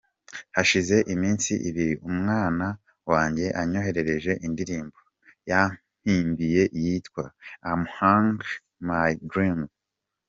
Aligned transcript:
Hashize 0.55 0.95
iminsi 1.13 1.51
ibiri 1.69 1.93
umwana 2.09 2.67
wanjye 3.11 3.45
anyoherereje 3.61 4.31
indirimbo 4.47 4.97
yampimbiye 5.49 6.63
yitwa 6.81 7.23
"I’m 7.71 7.81
hugging 7.95 8.51
my 8.89 9.11
dreams". 9.31 9.71